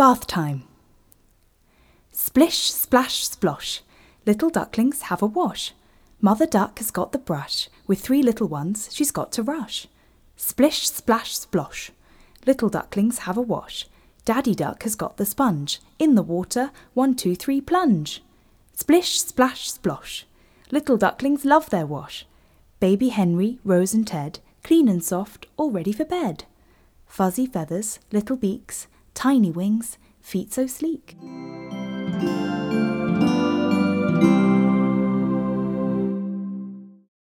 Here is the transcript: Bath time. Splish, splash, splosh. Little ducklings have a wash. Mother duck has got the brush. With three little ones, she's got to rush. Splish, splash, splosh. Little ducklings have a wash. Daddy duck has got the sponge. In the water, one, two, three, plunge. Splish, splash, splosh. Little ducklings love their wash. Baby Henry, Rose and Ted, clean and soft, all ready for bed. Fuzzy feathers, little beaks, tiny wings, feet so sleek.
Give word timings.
Bath 0.00 0.26
time. 0.26 0.62
Splish, 2.10 2.72
splash, 2.72 3.28
splosh. 3.28 3.80
Little 4.24 4.48
ducklings 4.48 5.02
have 5.02 5.20
a 5.20 5.26
wash. 5.26 5.74
Mother 6.22 6.46
duck 6.46 6.78
has 6.78 6.90
got 6.90 7.12
the 7.12 7.18
brush. 7.18 7.68
With 7.86 8.00
three 8.00 8.22
little 8.22 8.48
ones, 8.48 8.88
she's 8.90 9.10
got 9.10 9.30
to 9.32 9.42
rush. 9.42 9.88
Splish, 10.36 10.88
splash, 10.88 11.38
splosh. 11.38 11.90
Little 12.46 12.70
ducklings 12.70 13.18
have 13.26 13.36
a 13.36 13.42
wash. 13.42 13.88
Daddy 14.24 14.54
duck 14.54 14.84
has 14.84 14.94
got 14.94 15.18
the 15.18 15.26
sponge. 15.26 15.80
In 15.98 16.14
the 16.14 16.22
water, 16.22 16.70
one, 16.94 17.14
two, 17.14 17.34
three, 17.34 17.60
plunge. 17.60 18.22
Splish, 18.72 19.20
splash, 19.20 19.70
splosh. 19.70 20.22
Little 20.70 20.96
ducklings 20.96 21.44
love 21.44 21.68
their 21.68 21.84
wash. 21.84 22.24
Baby 22.80 23.10
Henry, 23.10 23.58
Rose 23.64 23.92
and 23.92 24.06
Ted, 24.06 24.38
clean 24.64 24.88
and 24.88 25.04
soft, 25.04 25.44
all 25.58 25.70
ready 25.70 25.92
for 25.92 26.06
bed. 26.06 26.44
Fuzzy 27.06 27.44
feathers, 27.44 27.98
little 28.10 28.36
beaks, 28.36 28.86
tiny 29.20 29.50
wings, 29.50 29.98
feet 30.22 30.50
so 30.50 30.66
sleek. 30.66 31.14